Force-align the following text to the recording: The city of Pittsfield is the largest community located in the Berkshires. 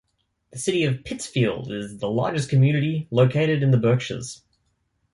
The 0.51 0.57
city 0.57 0.83
of 0.85 1.03
Pittsfield 1.03 1.71
is 1.71 1.99
the 1.99 2.09
largest 2.09 2.49
community 2.49 3.07
located 3.11 3.61
in 3.61 3.69
the 3.69 3.77
Berkshires. 3.77 4.41